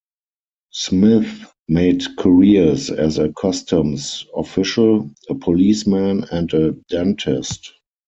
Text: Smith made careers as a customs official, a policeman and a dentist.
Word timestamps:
Smith 0.71 1.45
made 1.67 2.01
careers 2.17 2.89
as 2.89 3.19
a 3.19 3.31
customs 3.33 4.25
official, 4.35 5.07
a 5.29 5.35
policeman 5.35 6.23
and 6.31 6.51
a 6.55 6.71
dentist. 6.89 7.73